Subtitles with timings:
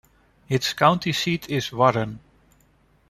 [0.49, 2.21] Its county seat is Warren.